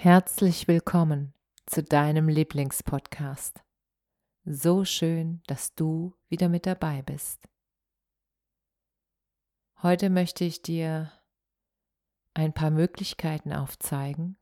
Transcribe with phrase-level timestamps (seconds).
[0.00, 1.34] Herzlich willkommen
[1.66, 3.64] zu deinem Lieblingspodcast.
[4.44, 7.48] So schön, dass du wieder mit dabei bist.
[9.82, 11.10] Heute möchte ich dir
[12.32, 14.38] ein paar Möglichkeiten aufzeigen,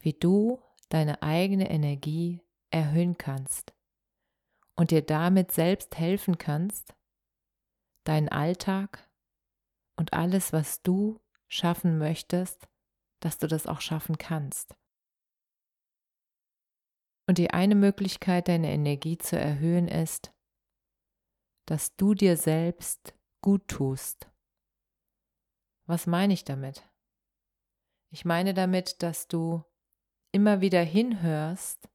[0.00, 3.74] wie du deine eigene Energie erhöhen kannst
[4.74, 6.96] und dir damit selbst helfen kannst,
[8.02, 9.08] deinen Alltag
[9.94, 12.66] und alles, was du schaffen möchtest,
[13.20, 14.76] dass du das auch schaffen kannst.
[17.28, 20.32] Und die eine Möglichkeit, deine Energie zu erhöhen, ist,
[21.66, 24.30] dass du dir selbst gut tust.
[25.86, 26.88] Was meine ich damit?
[28.12, 29.64] Ich meine damit, dass du
[30.32, 31.88] immer wieder hinhörst,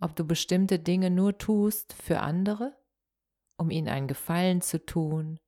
[0.00, 2.76] ob du bestimmte Dinge nur tust für andere,
[3.58, 5.38] um ihnen einen Gefallen zu tun,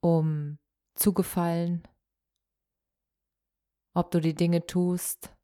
[0.00, 0.58] um
[0.94, 1.86] zu gefallen,
[3.94, 5.34] ob du die Dinge tust,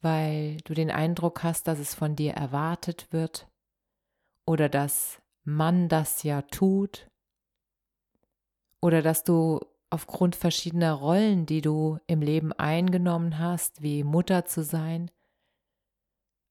[0.00, 3.48] weil du den Eindruck hast, dass es von dir erwartet wird
[4.46, 7.08] oder dass man das ja tut
[8.80, 14.62] oder dass du aufgrund verschiedener Rollen, die du im Leben eingenommen hast, wie Mutter zu
[14.62, 15.10] sein,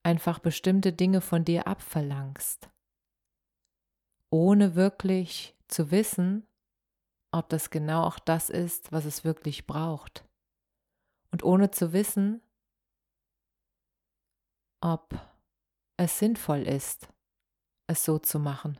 [0.04, 2.70] einfach bestimmte Dinge von dir abverlangst,
[4.30, 6.46] ohne wirklich zu wissen,
[7.32, 10.29] ob das genau auch das ist, was es wirklich braucht.
[11.32, 12.42] Und ohne zu wissen,
[14.82, 15.16] ob
[15.98, 17.10] es sinnvoll ist,
[17.88, 18.80] es so zu machen.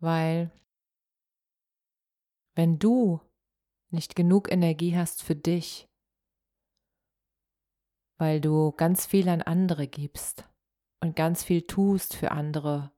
[0.00, 0.50] Weil
[2.54, 3.20] wenn du
[3.90, 5.88] nicht genug Energie hast für dich,
[8.18, 10.48] weil du ganz viel an andere gibst
[11.00, 12.92] und ganz viel tust für andere,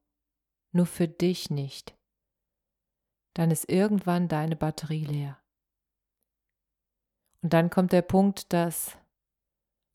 [0.72, 1.96] nur für dich nicht,
[3.34, 5.40] dann ist irgendwann deine Batterie leer.
[7.42, 8.96] Und dann kommt der Punkt, dass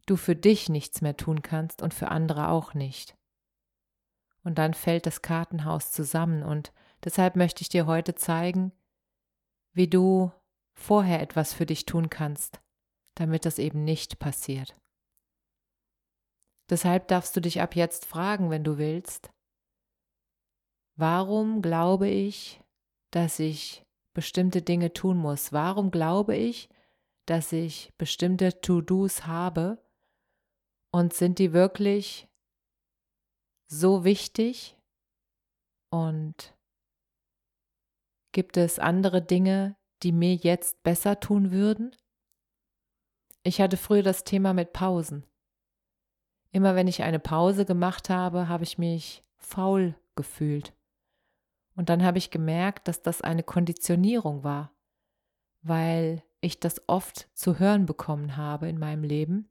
[0.06, 3.18] du für dich nichts mehr tun kannst und für andere auch nicht.
[4.44, 6.74] Und dann fällt das Kartenhaus zusammen und
[7.04, 8.72] deshalb möchte ich dir heute zeigen,
[9.74, 10.32] wie du
[10.74, 12.62] vorher etwas für dich tun kannst,
[13.16, 14.76] damit das eben nicht passiert.
[16.70, 19.32] Deshalb darfst du dich ab jetzt fragen, wenn du willst,
[20.96, 22.62] warum glaube ich,
[23.12, 25.54] dass ich bestimmte Dinge tun muss?
[25.54, 26.70] Warum glaube ich,
[27.26, 29.84] dass ich bestimmte To-Dos habe
[30.92, 32.28] und sind die wirklich
[33.68, 34.78] so wichtig
[35.90, 36.56] und
[38.32, 41.96] gibt es andere Dinge, die mir jetzt besser tun würden?
[43.44, 45.26] Ich hatte früher das Thema mit Pausen.
[46.52, 50.74] Immer wenn ich eine Pause gemacht habe, habe ich mich faul gefühlt.
[51.76, 54.72] Und dann habe ich gemerkt, dass das eine Konditionierung war,
[55.62, 59.50] weil ich das oft zu hören bekommen habe in meinem Leben,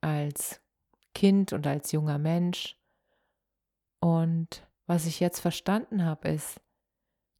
[0.00, 0.60] als
[1.14, 2.78] Kind und als junger Mensch.
[4.00, 6.60] Und was ich jetzt verstanden habe, ist,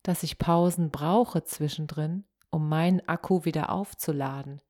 [0.02, 4.60] dass ich Pausen brauche zwischendrin, um meinen Akku wieder aufzuladen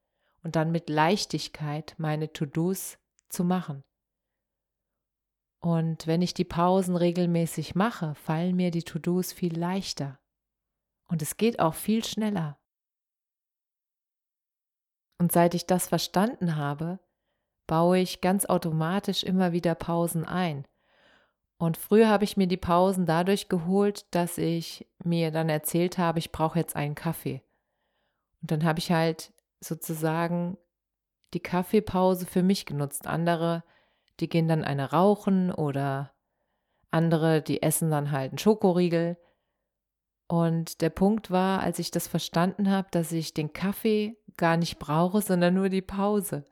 [0.43, 2.98] und dann mit Leichtigkeit meine To-Dos
[3.28, 3.82] zu machen.
[5.60, 10.20] Und wenn ich die Pausen regelmäßig mache, fallen mir die To-Dos viel leichter.
[11.08, 12.58] Und es geht auch viel schneller.
[15.18, 16.98] Und seit ich das verstanden habe,
[17.66, 20.66] baue ich ganz automatisch immer wieder Pausen ein.
[21.58, 26.18] Und früher habe ich mir die Pausen dadurch geholt, dass ich mir dann erzählt habe,
[26.18, 27.42] ich brauche jetzt einen Kaffee.
[28.42, 30.58] Und dann habe ich halt sozusagen
[31.32, 33.06] die Kaffeepause für mich genutzt.
[33.06, 33.64] Andere,
[34.20, 36.12] die gehen dann eine rauchen oder
[36.90, 39.16] andere, die essen dann halt einen Schokoriegel.
[40.28, 44.79] Und der Punkt war, als ich das verstanden habe, dass ich den Kaffee gar nicht
[44.79, 46.44] brauche, sondern nur die Pause.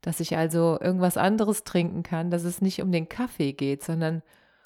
[0.00, 4.22] Dass ich also irgendwas anderes trinken kann, dass es nicht um den Kaffee geht, sondern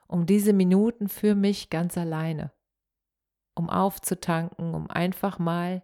[0.07, 2.53] um diese Minuten für mich ganz alleine.
[3.55, 5.83] Um aufzutanken, um einfach mal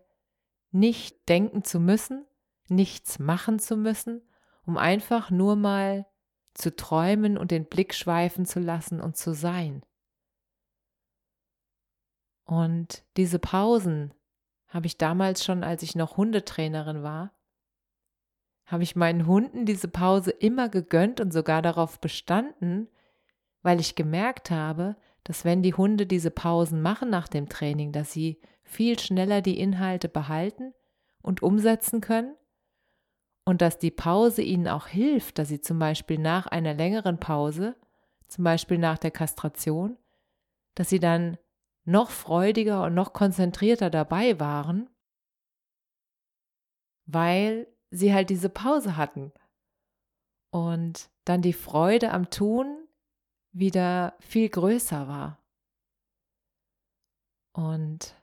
[0.73, 2.26] nicht denken zu müssen,
[2.69, 4.23] nichts machen zu müssen,
[4.67, 6.06] um einfach nur mal
[6.55, 9.82] zu träumen und den Blick schweifen zu lassen und zu sein.
[12.44, 14.14] Und diese Pausen
[14.68, 17.32] habe ich damals schon, als ich noch Hundetrainerin war,
[18.66, 22.88] habe ich meinen Hunden diese Pause immer gegönnt und sogar darauf bestanden,
[23.62, 28.12] weil ich gemerkt habe, dass wenn die Hunde diese Pausen machen nach dem Training, dass
[28.12, 30.74] sie viel schneller die Inhalte behalten
[31.22, 32.34] und umsetzen können
[33.44, 37.76] und dass die Pause ihnen auch hilft, dass sie zum Beispiel nach einer längeren Pause,
[38.28, 39.96] zum Beispiel nach der Kastration,
[40.74, 41.38] dass sie dann
[41.86, 44.90] noch freudiger und noch konzentrierter dabei waren,
[47.06, 49.32] weil sie halt diese Pause hatten
[50.52, 52.88] und dann die Freude am Tun
[53.52, 55.38] wieder viel größer war.
[57.54, 58.20] Und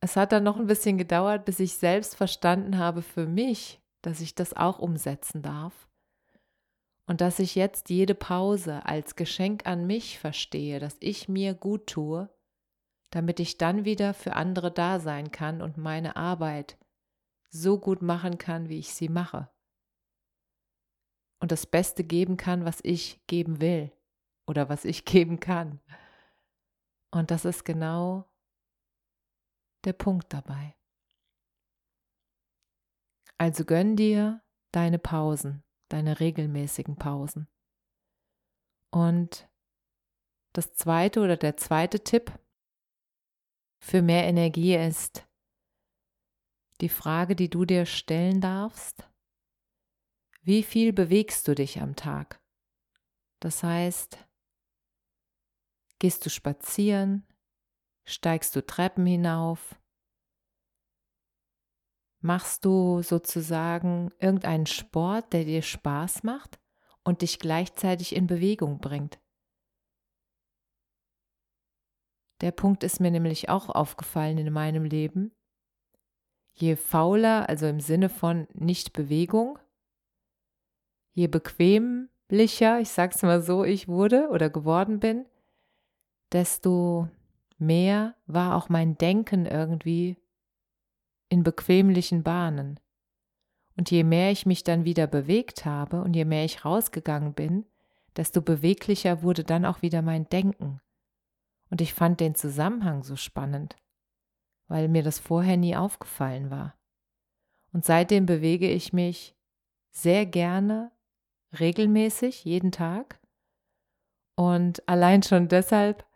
[0.00, 4.20] es hat dann noch ein bisschen gedauert, bis ich selbst verstanden habe für mich, dass
[4.20, 5.88] ich das auch umsetzen darf.
[7.06, 11.86] Und dass ich jetzt jede Pause als Geschenk an mich verstehe, dass ich mir gut
[11.86, 12.30] tue,
[13.14, 16.76] damit ich dann wieder für andere da sein kann und meine Arbeit
[17.48, 19.48] so gut machen kann, wie ich sie mache.
[21.38, 23.92] Und das Beste geben kann, was ich geben will
[24.48, 25.80] oder was ich geben kann.
[27.12, 28.28] Und das ist genau
[29.84, 30.74] der Punkt dabei.
[33.38, 37.46] Also gönn dir deine Pausen, deine regelmäßigen Pausen.
[38.90, 39.48] Und
[40.52, 42.32] das zweite oder der zweite Tipp
[43.84, 45.28] für mehr Energie ist
[46.80, 49.08] die Frage, die du dir stellen darfst,
[50.42, 52.42] wie viel bewegst du dich am Tag?
[53.40, 54.18] Das heißt,
[56.00, 57.26] Gehst du spazieren?
[58.04, 59.80] Steigst du Treppen hinauf?
[62.20, 66.58] Machst du sozusagen irgendeinen Sport, der dir Spaß macht
[67.04, 69.23] und dich gleichzeitig in Bewegung bringt?
[72.40, 75.32] Der Punkt ist mir nämlich auch aufgefallen in meinem Leben.
[76.52, 79.58] Je fauler, also im Sinne von Nicht-Bewegung,
[81.12, 85.26] je bequemlicher, ich sag's mal so, ich wurde oder geworden bin,
[86.32, 87.08] desto
[87.58, 90.16] mehr war auch mein Denken irgendwie
[91.28, 92.78] in bequemlichen Bahnen.
[93.76, 97.66] Und je mehr ich mich dann wieder bewegt habe und je mehr ich rausgegangen bin,
[98.16, 100.80] desto beweglicher wurde dann auch wieder mein Denken.
[101.74, 103.74] Und ich fand den Zusammenhang so spannend,
[104.68, 106.78] weil mir das vorher nie aufgefallen war.
[107.72, 109.34] Und seitdem bewege ich mich
[109.90, 110.92] sehr gerne,
[111.58, 113.18] regelmäßig, jeden Tag.
[114.36, 116.06] Und allein schon deshalb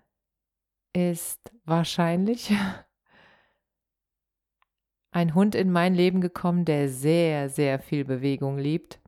[0.93, 2.52] ist wahrscheinlich
[5.10, 9.00] ein Hund in mein Leben gekommen, der sehr, sehr viel Bewegung liebt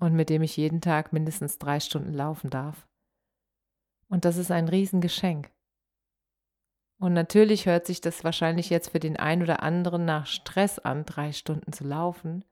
[0.00, 2.88] und mit dem ich jeden Tag mindestens drei Stunden laufen darf.
[4.08, 5.52] Und das ist ein Riesengeschenk.
[6.98, 11.04] Und natürlich hört sich das wahrscheinlich jetzt für den einen oder anderen nach Stress an,
[11.04, 12.44] drei Stunden zu laufen.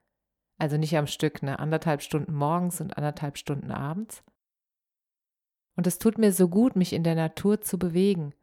[0.59, 1.59] Also nicht am Stück, ne?
[1.59, 4.23] Anderthalb Stunden morgens und anderthalb Stunden abends.
[5.75, 8.35] Und es tut mir so gut, mich in der Natur zu bewegen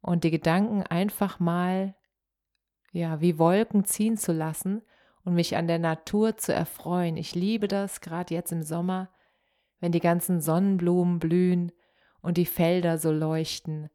[0.00, 1.94] und die Gedanken einfach mal,
[2.92, 4.82] ja, wie Wolken ziehen zu lassen
[5.24, 7.16] und mich an der Natur zu erfreuen.
[7.16, 9.10] Ich liebe das, gerade jetzt im Sommer,
[9.78, 11.72] wenn die ganzen Sonnenblumen blühen
[12.20, 13.90] und die Felder so leuchten.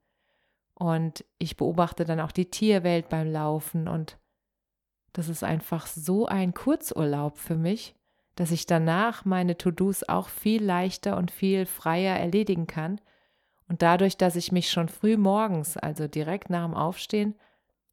[0.76, 4.20] Und ich beobachte dann auch die Tierwelt beim Laufen und
[5.14, 7.96] das ist einfach so ein Kurzurlaub für mich,
[8.36, 13.00] dass ich danach meine To-Dos auch viel leichter und viel freier erledigen kann.
[13.70, 17.36] Und dadurch, dass ich mich schon früh morgens, also direkt nach dem Aufstehen,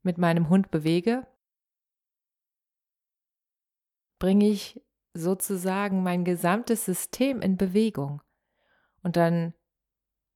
[0.02, 1.24] mit meinem Hund bewege,
[4.18, 4.82] bringe ich
[5.14, 8.20] sozusagen mein gesamtes System in Bewegung.
[9.04, 9.54] Und dann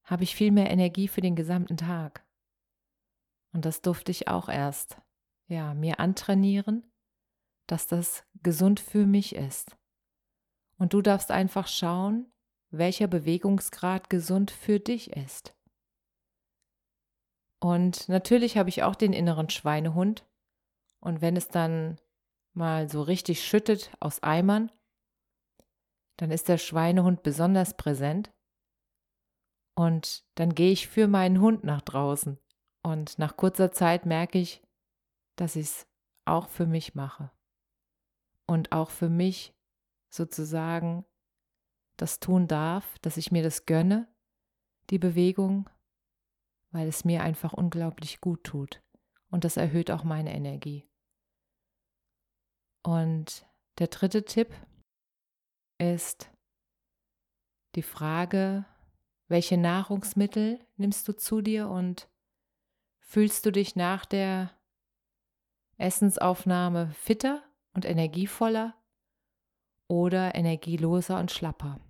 [0.04, 2.25] habe ich viel mehr Energie für den gesamten Tag.
[3.56, 4.98] Und das durfte ich auch erst,
[5.48, 6.84] ja, mir antrainieren,
[7.66, 9.78] dass das gesund für mich ist.
[10.76, 12.30] Und du darfst einfach schauen,
[12.68, 15.56] welcher Bewegungsgrad gesund für dich ist.
[17.58, 20.26] Und natürlich habe ich auch den inneren Schweinehund.
[21.00, 21.98] Und wenn es dann
[22.52, 24.70] mal so richtig schüttet aus Eimern,
[26.18, 28.30] dann ist der Schweinehund besonders präsent.
[29.75, 32.38] Und dann gehe ich für meinen Hund nach draußen.
[32.87, 34.62] Und nach kurzer Zeit merke ich,
[35.35, 35.88] dass ich es
[36.25, 37.33] auch für mich mache.
[38.47, 39.52] Und auch für mich
[40.09, 41.05] sozusagen
[41.97, 44.07] das tun darf, dass ich mir das gönne,
[44.90, 45.69] die Bewegung,
[46.71, 48.85] weil es mir einfach unglaublich gut tut.
[49.33, 50.88] Und das erhöht auch meine Energie.
[52.85, 53.50] Und
[53.81, 54.55] Der dritte Tipp
[55.78, 56.31] ist
[57.75, 58.64] die Frage,
[59.26, 62.09] welche Nahrungsmittel nimmst du zu dir und
[63.06, 64.50] fühlst du dich nach der
[65.78, 68.75] Essensaufnahme fitter und energievoller
[69.88, 71.80] oder energieloser und schlapper?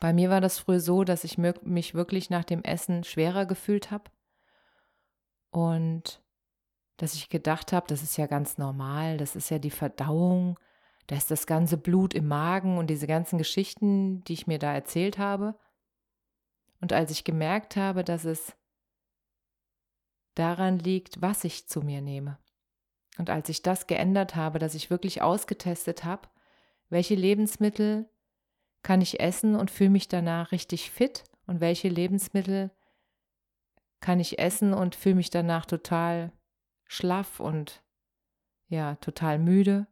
[0.00, 3.90] Bei mir war das früher so, dass ich mich wirklich nach dem Essen schwerer gefühlt
[3.90, 4.10] habe
[5.50, 6.22] und
[6.96, 10.58] dass ich gedacht habe, das ist ja ganz normal, das ist ja die Verdauung,
[11.08, 14.72] da ist das ganze Blut im Magen und diese ganzen Geschichten, die ich mir da
[14.72, 15.56] erzählt habe.
[16.80, 18.56] Und als ich gemerkt habe, dass es
[20.34, 22.38] daran liegt, was ich zu mir nehme.
[23.18, 26.28] Und als ich das geändert habe, dass ich wirklich ausgetestet habe,
[26.88, 28.08] welche Lebensmittel
[28.82, 32.70] kann ich essen und fühle mich danach richtig fit und welche Lebensmittel
[34.00, 36.32] kann ich essen und fühle mich danach total
[36.86, 37.82] schlaff und
[38.68, 39.86] ja, total müde.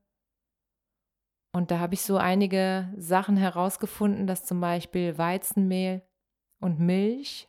[1.52, 6.02] Und da habe ich so einige Sachen herausgefunden, dass zum Beispiel Weizenmehl
[6.60, 7.48] und Milch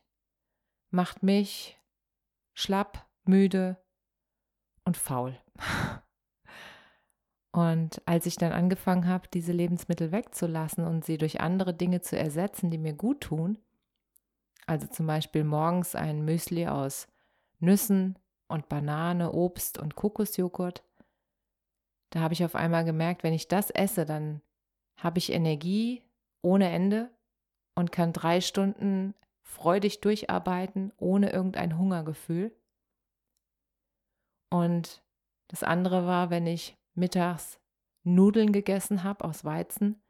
[0.90, 1.81] macht mich
[2.54, 3.78] schlapp, müde
[4.86, 5.38] und faul.
[7.54, 12.18] Und als ich dann angefangen habe, diese Lebensmittel wegzulassen und sie durch andere Dinge zu
[12.18, 13.58] ersetzen, die mir gut tun,
[14.66, 17.10] also zum Beispiel morgens ein Müsli aus
[17.60, 18.18] Nüssen
[18.48, 20.84] und Banane, Obst und Kokosjoghurt.
[22.12, 24.42] Da habe ich auf einmal gemerkt, wenn ich das esse, dann
[24.96, 26.04] habe ich Energie
[26.42, 27.12] ohne Ende
[27.76, 29.14] und kann drei Stunden
[29.52, 32.56] freudig durcharbeiten, ohne irgendein Hungergefühl.
[34.50, 35.04] Und
[35.50, 37.60] das andere war, wenn ich mittags
[38.04, 40.02] Nudeln gegessen habe aus Weizen,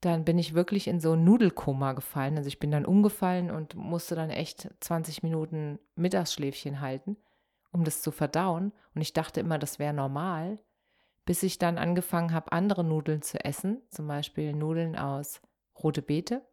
[0.00, 2.36] dann bin ich wirklich in so ein Nudelkoma gefallen.
[2.36, 7.16] Also ich bin dann umgefallen und musste dann echt 20 Minuten Mittagsschläfchen halten,
[7.72, 8.72] um das zu verdauen.
[8.94, 10.58] Und ich dachte immer, das wäre normal,
[11.26, 15.42] bis ich dann angefangen habe, andere Nudeln zu essen, zum Beispiel Nudeln aus
[15.82, 16.47] rote Beete.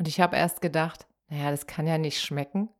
[0.00, 2.70] Und ich habe erst gedacht, naja, das kann ja nicht schmecken.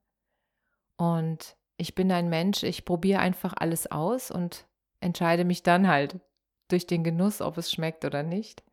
[0.97, 4.67] Und ich bin ein Mensch, ich probiere einfach alles aus und
[5.01, 6.19] entscheide mich dann halt
[6.69, 8.65] durch den Genuss, ob es schmeckt oder nicht.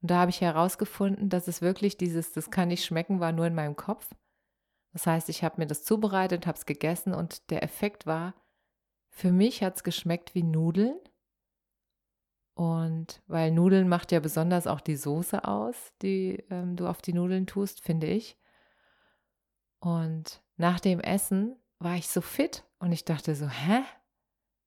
[0.00, 3.46] Und da habe ich herausgefunden, dass es wirklich dieses, das kann nicht schmecken, war nur
[3.46, 4.10] in meinem Kopf.
[4.92, 8.34] Das heißt, ich habe mir das zubereitet, habe es gegessen und der Effekt war,
[9.08, 10.98] für mich hat es geschmeckt wie Nudeln.
[12.54, 17.14] Und weil Nudeln macht ja besonders auch die Soße aus, die ähm, du auf die
[17.14, 18.38] Nudeln tust, finde ich.
[19.80, 23.82] Und nach dem Essen war ich so fit und ich dachte so, hä?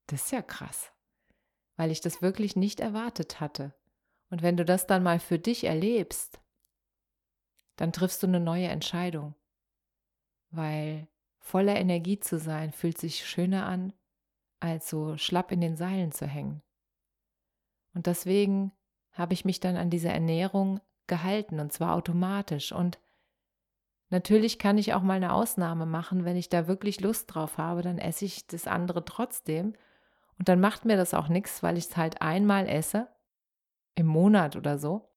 [0.07, 0.91] Das ist ja krass.
[1.77, 3.73] Weil ich das wirklich nicht erwartet hatte.
[4.29, 6.41] Und wenn du das dann mal für dich erlebst,
[7.75, 9.35] dann triffst du eine neue Entscheidung.
[10.49, 11.07] Weil
[11.39, 13.93] voller Energie zu sein fühlt sich schöner an,
[14.59, 16.61] als so schlapp in den Seilen zu hängen.
[17.95, 18.71] Und deswegen
[19.13, 22.71] habe ich mich dann an diese Ernährung gehalten und zwar automatisch.
[22.71, 22.99] Und
[24.09, 27.81] natürlich kann ich auch mal eine Ausnahme machen, wenn ich da wirklich Lust drauf habe,
[27.81, 29.73] dann esse ich das andere trotzdem.
[30.37, 33.07] Und dann macht mir das auch nichts, weil ich es halt einmal esse
[33.95, 35.09] im Monat oder so,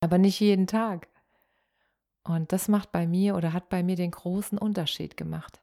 [0.00, 1.08] aber nicht jeden Tag.
[2.24, 5.60] Und das macht bei mir oder hat bei mir den großen Unterschied gemacht.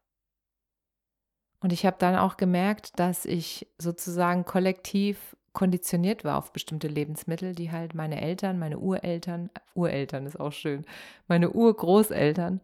[1.60, 7.54] Und ich habe dann auch gemerkt, dass ich sozusagen kollektiv konditioniert war auf bestimmte Lebensmittel,
[7.54, 10.86] die halt meine Eltern, meine Ureltern, Ureltern ist auch schön,
[11.28, 12.60] meine Urgroßeltern,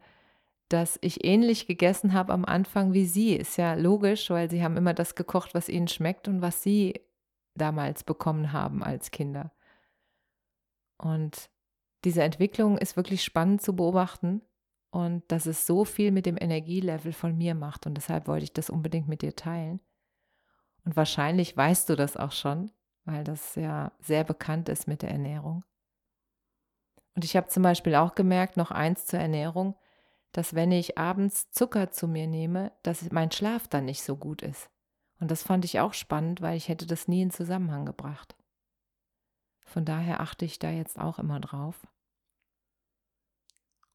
[0.69, 3.35] dass ich ähnlich gegessen habe am Anfang wie sie.
[3.35, 7.01] Ist ja logisch, weil sie haben immer das gekocht, was ihnen schmeckt und was sie
[7.55, 9.51] damals bekommen haben als Kinder.
[10.97, 11.49] Und
[12.03, 14.41] diese Entwicklung ist wirklich spannend zu beobachten
[14.91, 18.53] und dass es so viel mit dem Energielevel von mir macht und deshalb wollte ich
[18.53, 19.79] das unbedingt mit dir teilen.
[20.85, 22.71] Und wahrscheinlich weißt du das auch schon,
[23.09, 25.63] weil das ja sehr bekannt ist mit der Ernährung.
[27.15, 29.75] Und ich habe zum Beispiel auch gemerkt, noch eins zur Ernährung,
[30.31, 34.41] dass wenn ich abends Zucker zu mir nehme, dass mein Schlaf dann nicht so gut
[34.41, 34.69] ist.
[35.19, 38.35] Und das fand ich auch spannend, weil ich hätte das nie in Zusammenhang gebracht.
[39.65, 41.87] Von daher achte ich da jetzt auch immer drauf.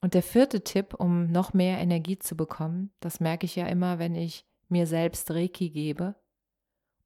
[0.00, 3.98] Und der vierte Tipp, um noch mehr Energie zu bekommen, das merke ich ja immer,
[3.98, 6.14] wenn ich mir selbst Reiki gebe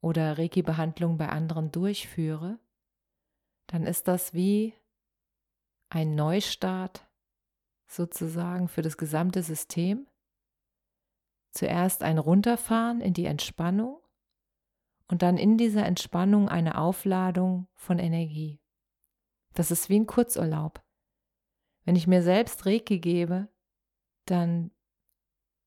[0.00, 2.58] oder Reiki-Behandlung bei anderen durchführe,
[3.66, 4.74] dann ist das wie
[5.90, 7.06] ein Neustart
[7.86, 10.06] sozusagen für das gesamte System.
[11.52, 14.00] Zuerst ein Runterfahren in die Entspannung
[15.08, 18.60] und dann in dieser Entspannung eine Aufladung von Energie.
[19.54, 20.84] Das ist wie ein Kurzurlaub.
[21.84, 23.48] Wenn ich mir selbst Reiki gebe,
[24.26, 24.70] dann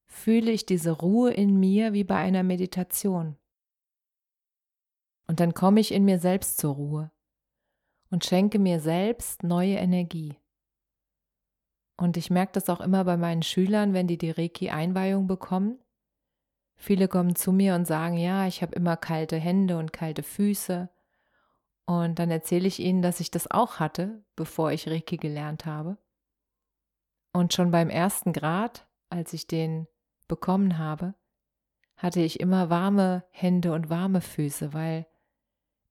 [0.05, 3.37] fühle ich diese Ruhe in mir wie bei einer Meditation.
[5.27, 7.11] Und dann komme ich in mir selbst zur Ruhe
[8.09, 10.37] und schenke mir selbst neue Energie.
[11.97, 15.79] Und ich merke das auch immer bei meinen Schülern, wenn die die Reiki-Einweihung bekommen.
[16.75, 20.89] Viele kommen zu mir und sagen, ja, ich habe immer kalte Hände und kalte Füße.
[21.85, 25.97] Und dann erzähle ich ihnen, dass ich das auch hatte, bevor ich Reiki gelernt habe.
[27.33, 29.87] Und schon beim ersten Grad, als ich den
[30.27, 31.13] bekommen habe,
[31.97, 35.05] hatte ich immer warme Hände und warme Füße, weil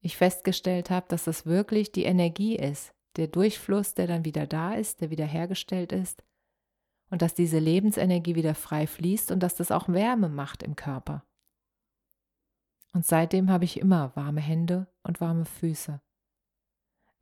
[0.00, 4.74] ich festgestellt habe, dass das wirklich die Energie ist, der Durchfluss, der dann wieder da
[4.74, 6.22] ist, der wieder hergestellt ist
[7.10, 11.24] und dass diese Lebensenergie wieder frei fließt und dass das auch Wärme macht im Körper.
[12.92, 16.00] Und seitdem habe ich immer warme Hände und warme Füße.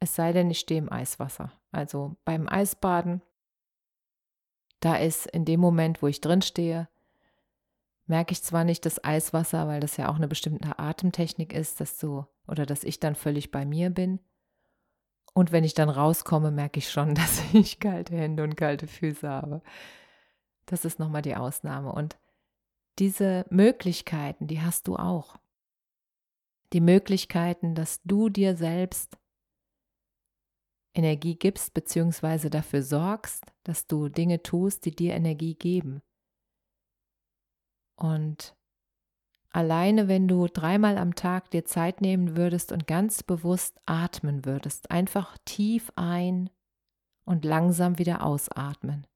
[0.01, 1.53] Es sei denn, ich stehe im Eiswasser.
[1.73, 3.23] Also beim Eisbaden,
[4.81, 6.89] da ist in dem Moment, wo ich drin stehe,
[8.07, 11.99] merke ich zwar nicht das Eiswasser, weil das ja auch eine bestimmte Atemtechnik ist, dass
[11.99, 14.21] du oder dass ich dann völlig bei mir bin,
[15.39, 19.29] und wenn ich dann rauskomme, merke ich schon, dass ich kalte Hände und kalte Füße
[19.29, 19.63] habe.
[20.67, 21.93] Das ist nochmal die Ausnahme.
[21.93, 22.19] Und
[22.99, 25.37] diese Möglichkeiten, die hast du auch.
[26.73, 29.17] Die Möglichkeiten, dass du dir selbst
[30.93, 36.03] Energie gibst, beziehungsweise dafür sorgst, dass du Dinge tust, die dir Energie geben.
[37.95, 38.57] Und
[39.51, 44.91] Alleine wenn du dreimal am Tag dir Zeit nehmen würdest und ganz bewusst atmen würdest,
[44.91, 46.51] einfach tief ein
[47.25, 49.07] und langsam wieder ausatmen.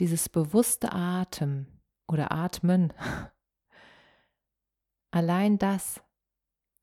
[0.00, 1.66] Dieses bewusste Atem
[2.06, 2.92] oder Atmen,
[5.10, 6.02] allein das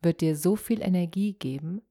[0.02, 1.82] wird dir so viel Energie geben,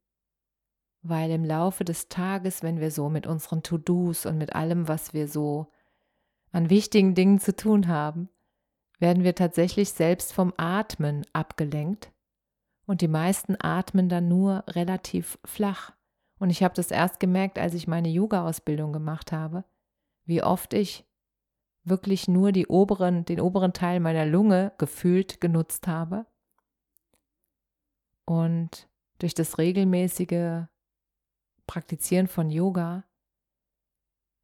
[1.03, 5.15] weil im Laufe des Tages, wenn wir so mit unseren To-Dos und mit allem, was
[5.15, 5.73] wir so
[6.53, 8.29] an wichtigen Dingen zu tun haben,
[9.03, 12.12] werden wir tatsächlich selbst vom Atmen abgelenkt
[12.87, 15.93] und die meisten atmen dann nur relativ flach.
[16.38, 19.65] Und ich habe das erst gemerkt, als ich meine Yoga-Ausbildung gemacht habe,
[20.25, 21.05] wie oft ich
[21.83, 26.25] wirklich nur die oberen, den oberen Teil meiner Lunge gefühlt genutzt habe.
[28.25, 28.88] Und
[29.19, 30.67] durch das regelmäßige
[31.67, 33.03] Praktizieren von Yoga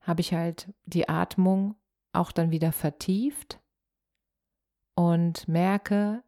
[0.01, 1.77] habe ich halt die Atmung
[2.13, 3.61] auch dann wieder vertieft
[4.99, 6.25] und merke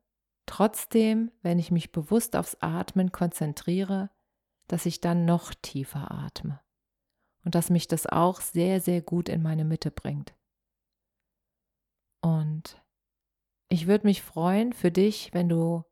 [0.47, 4.11] trotzdem, wenn ich mich bewusst aufs Atmen konzentriere,
[4.69, 6.61] dass ich dann noch tiefer atme
[7.45, 10.37] und dass mich das auch sehr, sehr gut in meine Mitte bringt.
[12.23, 12.81] Und
[13.69, 15.83] ich würde mich freuen für dich, wenn du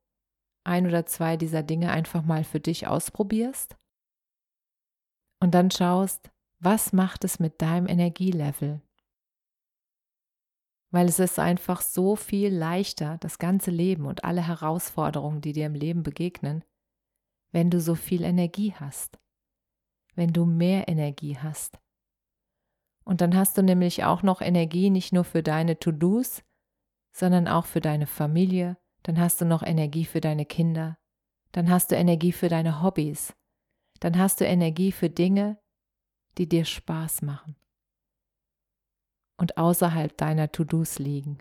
[0.62, 3.76] ein oder zwei dieser Dinge einfach mal für dich ausprobierst
[5.40, 8.80] und dann schaust, was macht es mit deinem Energielevel?
[10.90, 15.66] Weil es ist einfach so viel leichter, das ganze Leben und alle Herausforderungen, die dir
[15.66, 16.64] im Leben begegnen,
[17.52, 19.18] wenn du so viel Energie hast,
[20.14, 21.78] wenn du mehr Energie hast.
[23.04, 26.42] Und dann hast du nämlich auch noch Energie nicht nur für deine To-Dos,
[27.12, 30.98] sondern auch für deine Familie, dann hast du noch Energie für deine Kinder,
[31.52, 33.34] dann hast du Energie für deine Hobbys,
[34.00, 35.58] dann hast du Energie für Dinge,
[36.36, 37.56] die dir Spaß machen
[39.38, 41.38] und außerhalb deiner To-Dos liegen.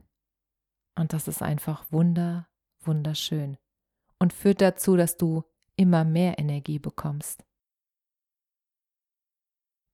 [0.95, 2.47] Und das ist einfach wunder,
[2.79, 3.57] wunderschön
[4.19, 5.43] und führt dazu, dass du
[5.75, 7.45] immer mehr Energie bekommst.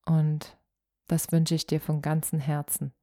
[0.06, 0.58] Und
[1.08, 2.94] das wünsche ich dir von ganzem Herzen.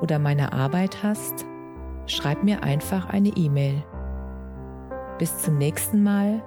[0.00, 1.46] oder meine Arbeit hast,
[2.06, 3.82] schreib mir einfach eine E-Mail.
[5.18, 6.42] Bis zum nächsten Mal.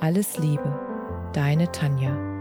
[0.00, 0.78] Alles Liebe,
[1.32, 2.33] deine Tanja.